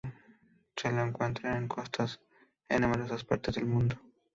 [0.75, 2.19] Se lo encuentra en costas
[2.69, 3.97] en numerosas partes del mundo.